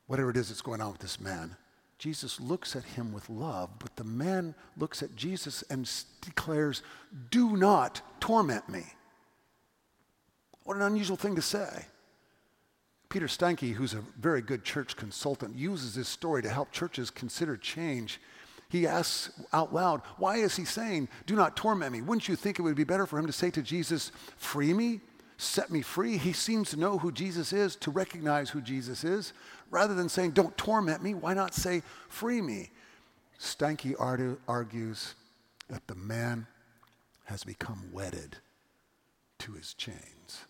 Whatever 0.07 0.29
it 0.29 0.37
is 0.37 0.49
that's 0.49 0.61
going 0.61 0.81
on 0.81 0.91
with 0.91 1.01
this 1.01 1.19
man, 1.19 1.55
Jesus 1.97 2.39
looks 2.39 2.75
at 2.75 2.83
him 2.83 3.11
with 3.11 3.29
love, 3.29 3.69
but 3.79 3.95
the 3.97 4.03
man 4.03 4.55
looks 4.77 5.03
at 5.03 5.15
Jesus 5.15 5.63
and 5.69 5.89
declares, 6.21 6.81
Do 7.29 7.57
not 7.57 8.01
torment 8.21 8.69
me. 8.69 8.85
What 10.63 10.77
an 10.77 10.83
unusual 10.83 11.17
thing 11.17 11.35
to 11.35 11.41
say. 11.41 11.85
Peter 13.09 13.25
Steinke, 13.25 13.73
who's 13.73 13.95
a 13.95 14.03
very 14.19 14.41
good 14.41 14.63
church 14.63 14.95
consultant, 14.95 15.55
uses 15.55 15.95
this 15.95 16.07
story 16.07 16.43
to 16.43 16.49
help 16.49 16.71
churches 16.71 17.09
consider 17.09 17.57
change 17.57 18.21
he 18.69 18.85
asks 18.85 19.31
out 19.51 19.73
loud, 19.73 20.01
Why 20.17 20.37
is 20.37 20.55
he 20.55 20.63
saying, 20.63 21.09
Do 21.25 21.35
not 21.35 21.57
torment 21.57 21.91
me? 21.91 22.01
Wouldn't 22.01 22.29
you 22.29 22.35
think 22.35 22.59
it 22.59 22.61
would 22.61 22.75
be 22.75 22.83
better 22.83 23.07
for 23.07 23.17
him 23.17 23.25
to 23.25 23.33
say 23.33 23.49
to 23.51 23.61
Jesus, 23.63 24.11
Free 24.37 24.73
me, 24.73 25.01
set 25.37 25.71
me 25.71 25.81
free? 25.81 26.17
He 26.17 26.33
seems 26.33 26.69
to 26.69 26.79
know 26.79 26.99
who 26.99 27.11
Jesus 27.11 27.51
is, 27.51 27.75
to 27.77 27.91
recognize 27.91 28.51
who 28.51 28.61
Jesus 28.61 29.03
is. 29.03 29.33
Rather 29.71 29.95
than 29.95 30.07
saying, 30.07 30.31
Don't 30.31 30.55
torment 30.55 31.01
me, 31.01 31.15
why 31.15 31.33
not 31.33 31.55
say, 31.55 31.81
Free 32.09 32.41
me? 32.41 32.69
Steinke 33.39 33.95
argues 34.47 35.15
that 35.69 35.87
the 35.87 35.95
man 35.95 36.45
has 37.25 37.43
become 37.43 37.89
wedded 37.91 38.37
to 39.39 39.53
his 39.53 39.73
chains. 39.73 40.45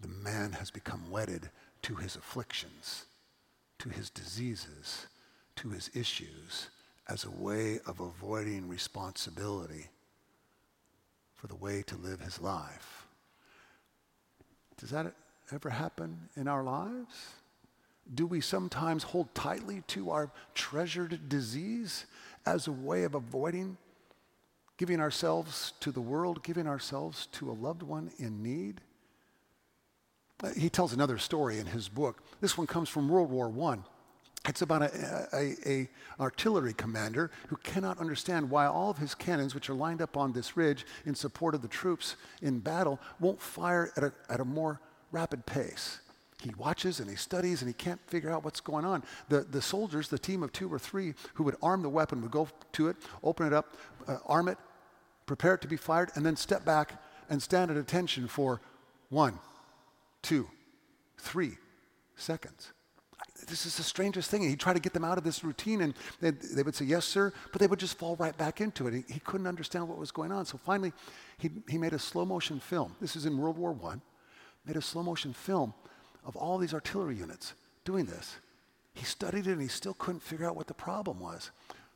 The 0.00 0.08
man 0.08 0.52
has 0.52 0.70
become 0.70 1.10
wedded 1.10 1.50
to 1.82 1.94
his 1.96 2.16
afflictions, 2.16 3.04
to 3.78 3.88
his 3.88 4.08
diseases, 4.10 5.06
to 5.60 5.70
his 5.70 5.90
issues 5.94 6.68
as 7.06 7.24
a 7.24 7.30
way 7.30 7.80
of 7.86 8.00
avoiding 8.00 8.66
responsibility 8.66 9.88
for 11.34 11.48
the 11.48 11.56
way 11.56 11.82
to 11.82 11.96
live 11.96 12.20
his 12.20 12.40
life. 12.40 13.06
Does 14.78 14.90
that 14.90 15.12
ever 15.52 15.68
happen 15.68 16.28
in 16.34 16.48
our 16.48 16.62
lives? 16.62 17.34
Do 18.14 18.26
we 18.26 18.40
sometimes 18.40 19.02
hold 19.02 19.34
tightly 19.34 19.82
to 19.88 20.10
our 20.10 20.30
treasured 20.54 21.28
disease 21.28 22.06
as 22.46 22.66
a 22.66 22.72
way 22.72 23.04
of 23.04 23.14
avoiding 23.14 23.76
giving 24.78 24.98
ourselves 24.98 25.74
to 25.80 25.92
the 25.92 26.00
world, 26.00 26.42
giving 26.42 26.66
ourselves 26.66 27.26
to 27.32 27.50
a 27.50 27.52
loved 27.52 27.82
one 27.82 28.10
in 28.18 28.42
need? 28.42 28.80
He 30.56 30.70
tells 30.70 30.94
another 30.94 31.18
story 31.18 31.58
in 31.58 31.66
his 31.66 31.90
book. 31.90 32.22
This 32.40 32.56
one 32.56 32.66
comes 32.66 32.88
from 32.88 33.10
World 33.10 33.30
War 33.30 33.52
I. 33.72 33.78
It's 34.48 34.62
about 34.62 34.82
a, 34.82 35.28
a, 35.34 35.56
a, 35.66 35.88
artillery 36.18 36.72
commander 36.72 37.30
who 37.48 37.56
cannot 37.56 37.98
understand 37.98 38.48
why 38.48 38.66
all 38.66 38.90
of 38.90 38.96
his 38.96 39.14
cannons, 39.14 39.54
which 39.54 39.68
are 39.68 39.74
lined 39.74 40.00
up 40.00 40.16
on 40.16 40.32
this 40.32 40.56
ridge 40.56 40.86
in 41.04 41.14
support 41.14 41.54
of 41.54 41.60
the 41.60 41.68
troops 41.68 42.16
in 42.40 42.58
battle, 42.58 42.98
won't 43.20 43.40
fire 43.40 43.92
at 43.96 44.04
a, 44.04 44.12
at 44.30 44.40
a 44.40 44.44
more 44.44 44.80
rapid 45.12 45.44
pace. 45.44 46.00
He 46.42 46.52
watches 46.56 47.00
and 47.00 47.10
he 47.10 47.16
studies 47.16 47.60
and 47.60 47.68
he 47.68 47.74
can't 47.74 48.00
figure 48.06 48.30
out 48.30 48.42
what's 48.42 48.60
going 48.60 48.86
on. 48.86 49.02
The, 49.28 49.42
the 49.42 49.60
soldiers, 49.60 50.08
the 50.08 50.18
team 50.18 50.42
of 50.42 50.52
two 50.52 50.72
or 50.72 50.78
three 50.78 51.12
who 51.34 51.44
would 51.44 51.56
arm 51.62 51.82
the 51.82 51.90
weapon, 51.90 52.22
would 52.22 52.30
go 52.30 52.48
to 52.72 52.88
it, 52.88 52.96
open 53.22 53.46
it 53.46 53.52
up, 53.52 53.76
uh, 54.08 54.18
arm 54.24 54.48
it, 54.48 54.56
prepare 55.26 55.54
it 55.54 55.60
to 55.60 55.68
be 55.68 55.76
fired, 55.76 56.12
and 56.14 56.24
then 56.24 56.36
step 56.36 56.64
back 56.64 57.02
and 57.28 57.42
stand 57.42 57.70
at 57.70 57.76
attention 57.76 58.26
for 58.26 58.62
one, 59.10 59.38
two, 60.22 60.48
three 61.18 61.58
seconds 62.16 62.72
this 63.48 63.66
is 63.66 63.76
the 63.76 63.82
strangest 63.82 64.30
thing. 64.30 64.42
He'd 64.42 64.60
try 64.60 64.72
to 64.72 64.80
get 64.80 64.92
them 64.92 65.04
out 65.04 65.18
of 65.18 65.24
this 65.24 65.44
routine, 65.44 65.80
and 65.82 65.94
they, 66.20 66.30
they 66.30 66.62
would 66.62 66.74
say, 66.74 66.84
Yes, 66.84 67.04
sir, 67.04 67.32
but 67.52 67.60
they 67.60 67.66
would 67.66 67.78
just 67.78 67.98
fall 67.98 68.16
right 68.16 68.36
back 68.36 68.60
into 68.60 68.86
it. 68.86 68.94
He, 68.94 69.14
he 69.14 69.20
couldn't 69.20 69.46
understand 69.46 69.88
what 69.88 69.98
was 69.98 70.10
going 70.10 70.32
on. 70.32 70.46
So 70.46 70.58
finally, 70.58 70.92
he, 71.38 71.50
he 71.68 71.78
made 71.78 71.92
a 71.92 71.98
slow 71.98 72.24
motion 72.24 72.60
film. 72.60 72.96
This 73.00 73.16
is 73.16 73.26
in 73.26 73.38
World 73.38 73.56
War 73.56 73.76
I. 73.84 73.96
Made 74.66 74.76
a 74.76 74.82
slow 74.82 75.02
motion 75.02 75.32
film 75.32 75.74
of 76.24 76.36
all 76.36 76.58
these 76.58 76.74
artillery 76.74 77.16
units 77.16 77.54
doing 77.84 78.04
this. 78.04 78.36
He 78.94 79.04
studied 79.04 79.46
it, 79.46 79.52
and 79.52 79.62
he 79.62 79.68
still 79.68 79.94
couldn't 79.94 80.22
figure 80.22 80.46
out 80.46 80.56
what 80.56 80.66
the 80.66 80.74
problem 80.74 81.20
was. 81.20 81.50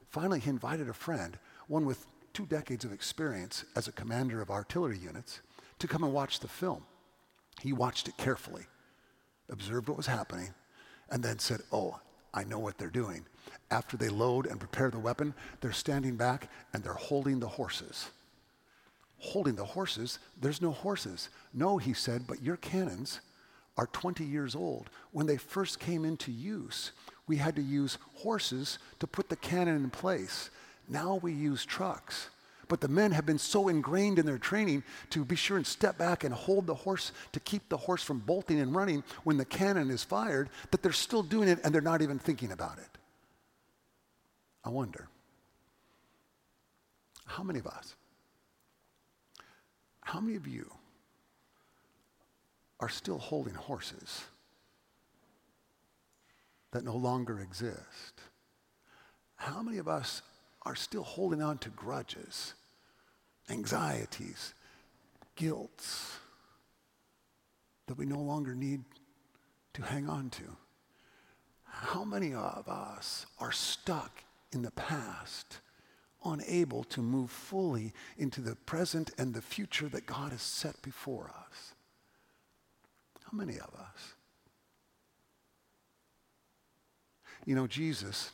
Finally, 0.08 0.40
he 0.40 0.50
invited 0.50 0.88
a 0.88 0.94
friend, 0.94 1.38
one 1.68 1.84
with 1.84 2.06
two 2.32 2.46
decades 2.46 2.84
of 2.84 2.92
experience 2.92 3.64
as 3.76 3.88
a 3.88 3.92
commander 3.92 4.40
of 4.40 4.50
artillery 4.50 4.98
units, 4.98 5.40
to 5.78 5.88
come 5.88 6.04
and 6.04 6.12
watch 6.12 6.40
the 6.40 6.48
film. 6.48 6.84
He 7.60 7.72
watched 7.72 8.08
it 8.08 8.16
carefully, 8.16 8.64
observed 9.48 9.88
what 9.88 9.96
was 9.96 10.06
happening, 10.06 10.54
and 11.10 11.22
then 11.22 11.38
said, 11.38 11.60
Oh, 11.72 12.00
I 12.32 12.44
know 12.44 12.58
what 12.58 12.78
they're 12.78 12.88
doing. 12.88 13.24
After 13.70 13.96
they 13.96 14.08
load 14.08 14.46
and 14.46 14.58
prepare 14.58 14.90
the 14.90 14.98
weapon, 14.98 15.34
they're 15.60 15.72
standing 15.72 16.16
back 16.16 16.48
and 16.72 16.82
they're 16.82 16.92
holding 16.92 17.40
the 17.40 17.48
horses. 17.48 18.10
Holding 19.18 19.54
the 19.54 19.64
horses? 19.64 20.18
There's 20.40 20.60
no 20.60 20.72
horses. 20.72 21.28
No, 21.52 21.78
he 21.78 21.94
said, 21.94 22.26
but 22.26 22.42
your 22.42 22.56
cannons 22.56 23.20
are 23.76 23.86
20 23.86 24.24
years 24.24 24.54
old. 24.54 24.90
When 25.12 25.26
they 25.26 25.36
first 25.36 25.80
came 25.80 26.04
into 26.04 26.30
use, 26.30 26.92
we 27.26 27.36
had 27.36 27.56
to 27.56 27.62
use 27.62 27.98
horses 28.16 28.78
to 29.00 29.06
put 29.06 29.28
the 29.28 29.36
cannon 29.36 29.76
in 29.76 29.90
place. 29.90 30.50
Now 30.88 31.18
we 31.22 31.32
use 31.32 31.64
trucks. 31.64 32.28
But 32.68 32.80
the 32.80 32.88
men 32.88 33.12
have 33.12 33.26
been 33.26 33.38
so 33.38 33.68
ingrained 33.68 34.18
in 34.18 34.26
their 34.26 34.38
training 34.38 34.82
to 35.10 35.24
be 35.24 35.36
sure 35.36 35.56
and 35.56 35.66
step 35.66 35.98
back 35.98 36.24
and 36.24 36.34
hold 36.34 36.66
the 36.66 36.74
horse 36.74 37.12
to 37.32 37.40
keep 37.40 37.68
the 37.68 37.76
horse 37.76 38.02
from 38.02 38.18
bolting 38.20 38.60
and 38.60 38.74
running 38.74 39.04
when 39.24 39.36
the 39.36 39.44
cannon 39.44 39.90
is 39.90 40.02
fired 40.02 40.48
that 40.70 40.82
they're 40.82 40.92
still 40.92 41.22
doing 41.22 41.48
it 41.48 41.60
and 41.64 41.74
they're 41.74 41.80
not 41.80 42.02
even 42.02 42.18
thinking 42.18 42.52
about 42.52 42.78
it. 42.78 42.98
I 44.64 44.70
wonder 44.70 45.08
how 47.26 47.42
many 47.42 47.58
of 47.58 47.66
us, 47.66 47.94
how 50.00 50.20
many 50.20 50.36
of 50.36 50.46
you 50.46 50.70
are 52.80 52.88
still 52.88 53.18
holding 53.18 53.54
horses 53.54 54.24
that 56.72 56.84
no 56.84 56.96
longer 56.96 57.40
exist? 57.40 58.20
How 59.36 59.62
many 59.62 59.78
of 59.78 59.88
us 59.88 60.22
are 60.64 60.74
still 60.74 61.02
holding 61.02 61.42
on 61.42 61.58
to 61.58 61.68
grudges, 61.70 62.54
anxieties, 63.50 64.54
guilts 65.36 66.18
that 67.86 67.98
we 67.98 68.06
no 68.06 68.20
longer 68.20 68.54
need 68.54 68.82
to 69.74 69.82
hang 69.82 70.08
on 70.08 70.30
to. 70.30 70.56
How 71.64 72.04
many 72.04 72.32
of 72.32 72.68
us 72.68 73.26
are 73.38 73.52
stuck 73.52 74.22
in 74.52 74.62
the 74.62 74.70
past, 74.70 75.58
unable 76.24 76.84
to 76.84 77.02
move 77.02 77.30
fully 77.30 77.92
into 78.16 78.40
the 78.40 78.54
present 78.54 79.10
and 79.18 79.34
the 79.34 79.42
future 79.42 79.88
that 79.88 80.06
God 80.06 80.32
has 80.32 80.42
set 80.42 80.80
before 80.80 81.30
us? 81.30 81.74
How 83.24 83.36
many 83.36 83.54
of 83.54 83.74
us? 83.74 84.14
You 87.44 87.54
know, 87.54 87.66
Jesus 87.66 88.30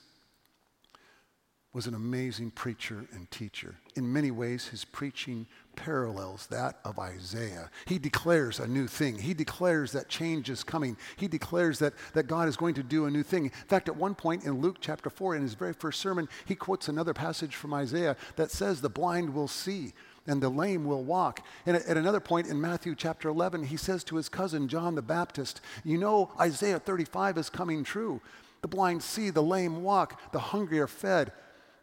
was 1.73 1.87
an 1.87 1.95
amazing 1.95 2.51
preacher 2.51 3.07
and 3.13 3.31
teacher. 3.31 3.77
In 3.95 4.13
many 4.13 4.33
ways, 4.33 4.69
his 4.69 4.85
preaching 4.85 5.47
parallels 5.77 6.49
that 6.49 6.81
of 6.85 6.99
Isaiah. 6.99 7.71
He 7.87 7.97
declares 7.97 8.59
a 8.59 8.67
new 8.67 8.89
thing. 8.89 9.19
He 9.19 9.35
declares 9.35 9.93
that 9.93 10.09
change 10.09 10.51
is 10.51 10.65
coming. 10.65 10.97
He 11.17 11.29
declares 11.29 11.79
that, 11.79 11.95
that 12.15 12.27
God 12.27 12.49
is 12.49 12.57
going 12.57 12.75
to 12.75 12.83
do 12.83 13.07
a 13.07 13.11
new 13.11 13.23
thing. 13.23 13.45
In 13.45 13.51
fact, 13.51 13.89
at 13.89 13.97
one 13.97 14.17
point 14.17 14.45
in 14.45 14.61
Luke 14.61 14.79
chapter 14.81 15.11
4, 15.11 15.37
in 15.37 15.43
his 15.43 15.55
very 15.55 15.73
first 15.73 16.01
sermon, 16.01 16.29
he 16.45 16.57
quotes 16.57 16.89
another 16.89 17.15
passage 17.15 17.55
from 17.55 17.73
Isaiah 17.73 18.17
that 18.35 18.51
says, 18.51 18.81
The 18.81 18.91
blind 18.91 19.33
will 19.33 19.49
see 19.49 19.93
and 20.27 20.43
the 20.43 20.49
lame 20.49 20.85
will 20.85 21.05
walk. 21.05 21.47
And 21.67 21.77
at, 21.77 21.97
another 21.97 22.21
point 22.21 22.49
in 22.49 22.61
Matthew 22.61 22.97
chapter 22.97 23.29
11, 23.29 23.65
he 23.65 23.77
says 23.77 24.03
to 24.05 24.17
his 24.17 24.29
cousin 24.29 24.67
John 24.67 24.97
the 24.97 25.03
Baptist, 25.03 25.61
You 25.85 25.99
know, 25.99 26.33
Isaiah 26.39 26.81
35 26.81 27.39
is 27.39 27.49
coming 27.49 27.85
true. 27.85 28.21
The 28.61 28.69
blind 28.69 29.05
see, 29.05 29.31
the 29.31 29.43
lame 29.43 29.83
walk, 29.83 30.21
the 30.33 30.41
hungry 30.41 30.81
are 30.81 30.89
fed 30.89 31.33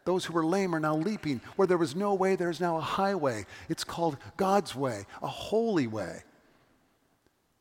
those 0.08 0.24
who 0.24 0.32
were 0.32 0.46
lame 0.46 0.74
are 0.74 0.80
now 0.80 0.96
leaping. 0.96 1.38
Where 1.56 1.68
there 1.68 1.76
was 1.76 1.94
no 1.94 2.14
way, 2.14 2.34
there's 2.34 2.60
now 2.60 2.78
a 2.78 2.80
highway. 2.80 3.44
It's 3.68 3.84
called 3.84 4.16
God's 4.38 4.74
way, 4.74 5.04
a 5.22 5.26
holy 5.26 5.86
way. 5.86 6.22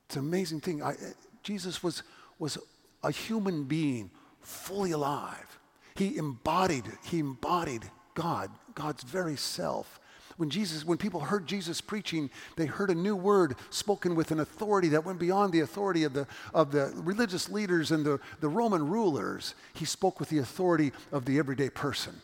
It's 0.06 0.16
an 0.16 0.22
amazing 0.22 0.62
thing. 0.62 0.82
I, 0.82 0.96
Jesus 1.44 1.84
was, 1.84 2.04
was 2.39 2.58
a 3.04 3.12
human 3.12 3.66
being, 3.66 4.12
fully 4.39 4.92
alive. 4.92 5.60
He 5.98 6.16
embodied, 6.16 6.86
he 7.04 7.20
embodied 7.20 7.92
God, 8.16 8.50
God's 8.75 9.04
very 9.04 9.36
self. 9.36 10.00
When 10.38 10.50
Jesus, 10.50 10.86
when 10.86 10.98
people 10.98 11.20
heard 11.20 11.48
Jesus 11.48 11.82
preaching, 11.82 12.30
they 12.56 12.66
heard 12.66 12.89
a 12.89 12.96
new 12.96 13.18
word 13.18 13.56
spoken 13.72 14.16
with 14.16 14.32
an 14.32 14.39
authority 14.39 14.88
that 14.89 15.04
went 15.04 15.20
beyond 15.20 15.51
the 15.51 15.60
authority 15.60 16.06
of 16.06 16.13
the, 16.13 16.27
of 16.54 16.72
the 16.72 16.94
religious 16.96 17.50
leaders 17.50 17.92
and 17.92 18.06
the, 18.06 18.22
the 18.39 18.48
Roman 18.48 18.88
rulers. 18.88 19.54
He 19.74 19.84
spoke 19.84 20.22
with 20.22 20.30
the 20.30 20.38
authority 20.38 20.94
of 21.12 21.25
the 21.25 21.39
everyday 21.39 21.70
person. 21.70 22.22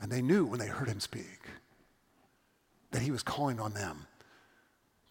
And 0.00 0.10
they 0.10 0.22
knew 0.22 0.44
when 0.44 0.60
they 0.60 0.68
heard 0.68 0.88
him 0.88 1.00
speak 1.00 1.40
that 2.90 3.02
he 3.02 3.10
was 3.10 3.22
calling 3.22 3.60
on 3.60 3.74
them 3.74 4.06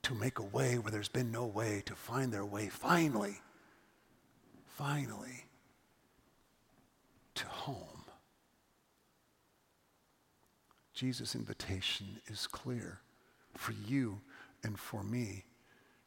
to 0.03 0.15
make 0.15 0.39
a 0.39 0.44
way 0.44 0.77
where 0.77 0.91
there's 0.91 1.10
been 1.10 1.32
no 1.32 1.46
way, 1.46 1.84
to 1.86 1.94
find 1.94 2.32
their 2.32 2.46
way 2.46 2.70
finally, 2.70 3.41
finally, 4.65 5.46
to 7.36 7.46
home. 7.46 8.06
Jesus' 10.94 11.36
invitation 11.36 12.22
is 12.27 12.48
clear 12.48 13.01
for 13.53 13.74
you 13.74 14.22
and 14.63 14.79
for 14.79 15.03
me 15.03 15.44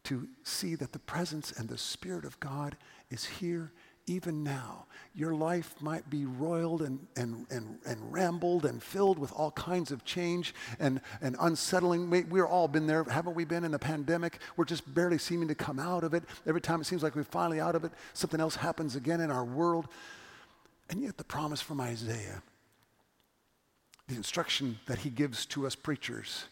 to 0.05 0.27
see 0.43 0.75
that 0.75 0.93
the 0.93 0.99
presence 0.99 1.53
and 1.53 1.69
the 1.69 1.79
Spirit 1.79 2.25
of 2.25 2.41
God 2.41 2.77
is 3.11 3.25
here 3.25 3.71
even 4.11 4.43
now. 4.43 4.87
Your 5.15 5.35
life 5.35 5.75
might 5.81 6.09
be 6.09 6.25
roiled 6.25 6.83
and, 6.83 7.07
and, 7.17 7.47
and, 7.51 7.79
and 7.87 8.13
rambled 8.13 8.65
and 8.65 8.83
filled 8.83 9.19
with 9.19 9.33
all 9.33 9.51
kinds 9.53 9.91
of 9.91 10.05
change 10.05 10.55
and, 10.79 11.01
and 11.21 11.37
unsettling. 11.41 12.11
We, 12.11 12.25
we've 12.25 12.45
all 12.45 12.69
been 12.69 12.87
there, 12.87 13.05
haven't 13.05 13.35
we 13.35 13.45
been 13.45 13.65
in 13.65 13.73
the 13.73 13.79
pandemic? 13.79 14.39
We're 14.57 14.65
just 14.65 14.93
barely 14.95 15.19
seeming 15.19 15.49
to 15.49 15.55
come 15.55 15.79
out 15.79 16.05
of 16.05 16.15
it. 16.15 16.25
Every 16.47 16.61
time 16.61 16.81
it 16.81 16.85
seems 16.85 17.03
like 17.03 17.17
we're 17.17 17.25
finally 17.25 17.61
out 17.61 17.75
of 17.75 17.85
it, 17.85 17.93
something 18.13 18.41
else 18.41 18.57
happens 18.57 18.97
again 18.97 19.21
in 19.21 19.31
our 19.31 19.45
world. 19.45 19.89
And 20.89 21.03
yet, 21.03 21.17
the 21.17 21.25
promise 21.25 21.61
from 21.61 21.81
Isaiah 21.81 22.43
the 24.11 24.17
instruction 24.17 24.81
that 24.87 24.99
he 24.99 25.09
gives 25.09 25.47
to 25.47 25.69
us 25.69 25.77
preachers 25.77 26.47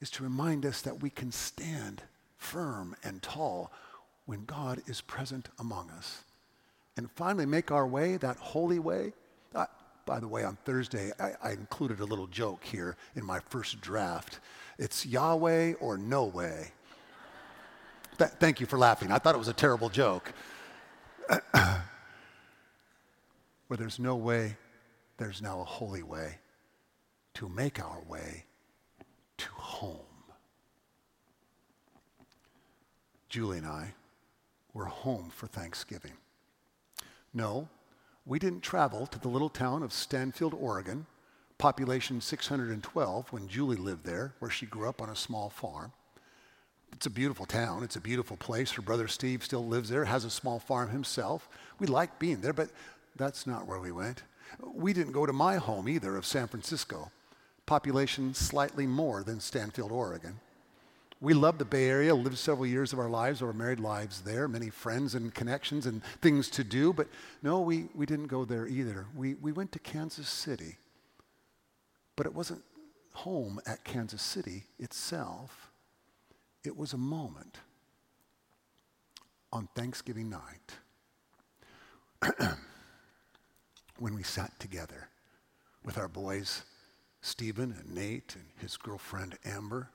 is 0.00 0.08
to 0.08 0.22
remind 0.22 0.64
us 0.64 0.82
that 0.82 1.02
we 1.02 1.10
can 1.10 1.32
stand 1.32 2.00
firm 2.36 2.94
and 3.02 3.20
tall 3.20 3.72
when 4.26 4.44
God 4.44 4.80
is 4.86 5.00
present 5.00 5.48
among 5.58 5.90
us. 5.90 6.23
And 6.96 7.10
finally, 7.10 7.46
make 7.46 7.72
our 7.72 7.86
way, 7.86 8.16
that 8.18 8.36
holy 8.36 8.78
way. 8.78 9.12
By 10.06 10.20
the 10.20 10.28
way, 10.28 10.44
on 10.44 10.58
Thursday, 10.64 11.12
I, 11.18 11.32
I, 11.42 11.52
included 11.52 12.00
a 12.00 12.04
little 12.04 12.26
joke 12.26 12.62
here 12.62 12.96
in 13.16 13.24
my 13.24 13.40
first 13.48 13.80
draft. 13.80 14.38
It's 14.78 15.06
Yahweh 15.06 15.74
or 15.80 15.96
no 15.96 16.24
way. 16.24 16.72
Th- 18.18 18.30
thank 18.32 18.60
you 18.60 18.66
for 18.66 18.78
laughing. 18.78 19.10
I 19.10 19.16
thought 19.16 19.34
it 19.34 19.38
was 19.38 19.48
a 19.48 19.54
terrible 19.54 19.88
joke. 19.88 20.34
Where 21.52 21.82
there's 23.70 23.98
no 23.98 24.16
way, 24.16 24.58
there's 25.16 25.40
now 25.40 25.60
a 25.60 25.64
holy 25.64 26.02
way 26.02 26.38
to 27.34 27.48
make 27.48 27.82
our 27.82 28.02
way 28.06 28.44
to 29.38 29.48
home. 29.54 30.00
Julie 33.30 33.58
and 33.58 33.66
I 33.66 33.94
were 34.74 34.84
home 34.84 35.30
for 35.34 35.46
Thanksgiving. 35.46 36.12
No, 37.34 37.68
we 38.24 38.38
didn't 38.38 38.62
travel 38.62 39.06
to 39.08 39.18
the 39.18 39.28
little 39.28 39.50
town 39.50 39.82
of 39.82 39.92
Stanfield, 39.92 40.54
Oregon, 40.54 41.06
population 41.58 42.20
612, 42.20 43.32
when 43.32 43.48
Julie 43.48 43.76
lived 43.76 44.06
there, 44.06 44.34
where 44.38 44.50
she 44.50 44.66
grew 44.66 44.88
up 44.88 45.02
on 45.02 45.10
a 45.10 45.16
small 45.16 45.50
farm. 45.50 45.92
It's 46.92 47.06
a 47.06 47.10
beautiful 47.10 47.44
town. 47.44 47.82
It's 47.82 47.96
a 47.96 48.00
beautiful 48.00 48.36
place. 48.36 48.70
Her 48.70 48.82
brother 48.82 49.08
Steve 49.08 49.42
still 49.42 49.66
lives 49.66 49.88
there, 49.88 50.04
has 50.04 50.24
a 50.24 50.30
small 50.30 50.60
farm 50.60 50.90
himself. 50.90 51.48
We 51.80 51.88
like 51.88 52.20
being 52.20 52.40
there, 52.40 52.52
but 52.52 52.70
that's 53.16 53.46
not 53.46 53.66
where 53.66 53.80
we 53.80 53.90
went. 53.90 54.22
We 54.62 54.92
didn't 54.92 55.12
go 55.12 55.26
to 55.26 55.32
my 55.32 55.56
home 55.56 55.88
either 55.88 56.16
of 56.16 56.24
San 56.24 56.46
Francisco 56.46 57.10
population 57.66 58.34
slightly 58.34 58.86
more 58.86 59.22
than 59.22 59.40
Stanfield, 59.40 59.90
Oregon. 59.90 60.38
We 61.24 61.32
love 61.32 61.56
the 61.56 61.64
Bay 61.64 61.88
Area, 61.88 62.14
lived 62.14 62.36
several 62.36 62.66
years 62.66 62.92
of 62.92 62.98
our 62.98 63.08
lives, 63.08 63.40
our 63.40 63.54
married 63.54 63.80
lives 63.80 64.20
there, 64.20 64.46
many 64.46 64.68
friends 64.68 65.14
and 65.14 65.32
connections 65.32 65.86
and 65.86 66.04
things 66.20 66.50
to 66.50 66.62
do, 66.62 66.92
but 66.92 67.08
no, 67.42 67.62
we, 67.62 67.86
we 67.94 68.04
didn't 68.04 68.26
go 68.26 68.44
there 68.44 68.66
either. 68.66 69.06
We, 69.16 69.32
we 69.32 69.50
went 69.50 69.72
to 69.72 69.78
Kansas 69.78 70.28
City, 70.28 70.76
but 72.14 72.26
it 72.26 72.34
wasn't 72.34 72.60
home 73.14 73.58
at 73.64 73.84
Kansas 73.84 74.20
City 74.20 74.64
itself. 74.78 75.70
It 76.62 76.76
was 76.76 76.92
a 76.92 76.98
moment 76.98 77.56
on 79.50 79.70
Thanksgiving 79.74 80.28
night 80.28 80.74
when 83.98 84.14
we 84.14 84.22
sat 84.22 84.52
together 84.60 85.08
with 85.82 85.96
our 85.96 86.08
boys 86.08 86.64
Stephen 87.22 87.74
and 87.80 87.94
Nate 87.94 88.34
and 88.34 88.44
his 88.60 88.76
girlfriend 88.76 89.38
Amber 89.46 89.88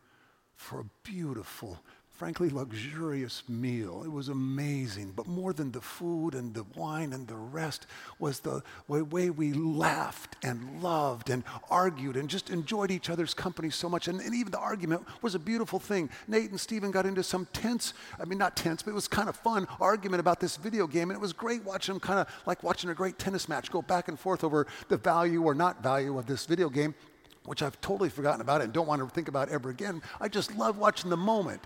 for 0.59 0.81
a 0.81 0.85
beautiful, 1.03 1.79
frankly 2.09 2.49
luxurious 2.49 3.43
meal. 3.47 4.03
It 4.03 4.11
was 4.11 4.27
amazing. 4.27 5.13
But 5.15 5.25
more 5.25 5.53
than 5.53 5.71
the 5.71 5.79
food 5.79 6.35
and 6.35 6.53
the 6.53 6.65
wine 6.75 7.13
and 7.13 7.25
the 7.25 7.37
rest 7.37 7.87
was 8.19 8.41
the 8.41 8.61
way 8.89 9.29
we 9.29 9.53
laughed 9.53 10.35
and 10.43 10.83
loved 10.83 11.29
and 11.29 11.45
argued 11.69 12.17
and 12.17 12.29
just 12.29 12.49
enjoyed 12.49 12.91
each 12.91 13.09
other's 13.09 13.33
company 13.33 13.69
so 13.69 13.87
much. 13.87 14.09
And, 14.09 14.19
and 14.19 14.35
even 14.35 14.51
the 14.51 14.59
argument 14.59 15.07
was 15.21 15.33
a 15.33 15.39
beautiful 15.39 15.79
thing. 15.79 16.09
Nate 16.27 16.49
and 16.49 16.59
Stephen 16.59 16.91
got 16.91 17.05
into 17.05 17.23
some 17.23 17.47
tense, 17.53 17.93
I 18.19 18.25
mean, 18.25 18.37
not 18.37 18.57
tense, 18.57 18.83
but 18.83 18.91
it 18.91 18.95
was 18.95 19.07
kind 19.07 19.29
of 19.29 19.37
fun 19.37 19.65
argument 19.79 20.19
about 20.19 20.41
this 20.41 20.57
video 20.57 20.87
game. 20.87 21.09
And 21.09 21.17
it 21.17 21.21
was 21.21 21.31
great 21.31 21.63
watching 21.63 21.93
them 21.95 22.01
kind 22.01 22.19
of 22.19 22.27
like 22.45 22.63
watching 22.63 22.89
a 22.89 22.93
great 22.93 23.17
tennis 23.17 23.47
match 23.47 23.71
go 23.71 23.81
back 23.81 24.09
and 24.09 24.19
forth 24.19 24.43
over 24.43 24.67
the 24.89 24.97
value 24.97 25.41
or 25.41 25.55
not 25.55 25.81
value 25.81 26.19
of 26.19 26.25
this 26.25 26.45
video 26.45 26.67
game 26.67 26.93
which 27.49 27.63
I've 27.63 27.81
totally 27.81 28.09
forgotten 28.09 28.41
about 28.41 28.61
and 28.61 28.71
don't 28.71 28.85
want 28.85 29.01
to 29.01 29.09
think 29.09 29.27
about 29.27 29.49
ever 29.49 29.71
again. 29.71 30.03
I 30.21 30.27
just 30.27 30.55
love 30.55 30.77
watching 30.77 31.09
the 31.09 31.17
moment. 31.17 31.65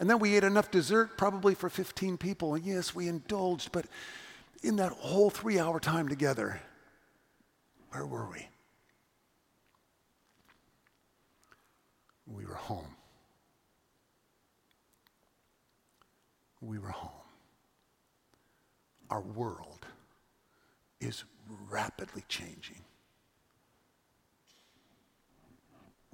And 0.00 0.10
then 0.10 0.18
we 0.18 0.34
ate 0.34 0.42
enough 0.42 0.72
dessert, 0.72 1.16
probably 1.16 1.54
for 1.54 1.70
15 1.70 2.18
people. 2.18 2.56
And 2.56 2.64
yes, 2.64 2.96
we 2.96 3.06
indulged, 3.06 3.70
but 3.70 3.86
in 4.64 4.74
that 4.74 4.90
whole 4.90 5.30
three 5.30 5.60
hour 5.60 5.78
time 5.78 6.08
together, 6.08 6.60
where 7.90 8.04
were 8.04 8.28
we? 8.28 8.48
We 12.26 12.44
were 12.44 12.54
home. 12.54 12.96
We 16.60 16.80
were 16.80 16.88
home. 16.88 17.22
Our 19.10 19.20
world 19.20 19.86
is 21.00 21.22
rapidly 21.70 22.24
changing. 22.28 22.82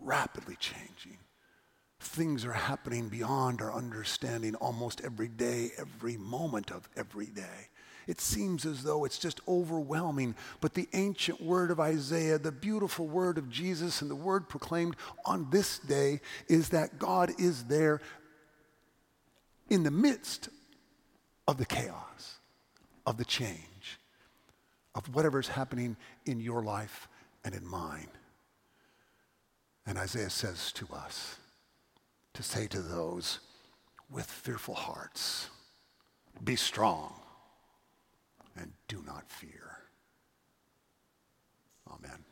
Rapidly 0.03 0.57
changing. 0.59 1.19
Things 2.01 2.45
are 2.45 2.53
happening 2.53 3.09
beyond 3.09 3.61
our 3.61 3.73
understanding 3.73 4.55
almost 4.55 5.03
every 5.03 5.29
day, 5.29 5.71
every 5.79 6.17
moment 6.17 6.71
of 6.71 6.89
every 6.97 7.27
day. 7.27 7.69
It 8.07 8.21
seems 8.21 8.65
as 8.65 8.83
though 8.83 9.05
it's 9.05 9.19
just 9.19 9.41
overwhelming, 9.47 10.35
but 10.61 10.75
the 10.75 10.89
ancient 10.95 11.41
word 11.41 11.71
of 11.71 11.79
Isaiah, 11.79 12.39
the 12.39 12.51
beautiful 12.51 13.07
word 13.07 13.39
of 13.39 13.51
Jesus, 13.51 14.01
and 14.03 14.11
the 14.11 14.17
word 14.17 14.49
proclaimed 14.49 14.97
on 15.25 15.49
this 15.51 15.79
day 15.79 16.21
is 16.49 16.71
that 16.71 16.99
God 16.99 17.33
is 17.39 17.65
there 17.65 18.01
in 19.69 19.83
the 19.83 19.91
midst 19.91 20.49
of 21.47 21.59
the 21.59 21.67
chaos, 21.67 22.39
of 23.07 23.17
the 23.17 23.25
change, 23.25 23.99
of 24.95 25.15
whatever's 25.15 25.49
happening 25.49 25.97
in 26.27 26.41
your 26.41 26.63
life 26.63 27.09
and 27.45 27.55
in 27.55 27.67
mine. 27.67 28.09
And 29.91 29.99
Isaiah 29.99 30.31
says 30.31 30.71
to 30.75 30.87
us 30.95 31.35
to 32.35 32.45
say 32.45 32.69
to 32.69 32.81
those 32.81 33.41
with 34.09 34.27
fearful 34.27 34.75
hearts, 34.75 35.51
be 36.45 36.55
strong 36.55 37.13
and 38.57 38.71
do 38.87 39.03
not 39.05 39.29
fear. 39.29 39.79
Amen. 41.91 42.25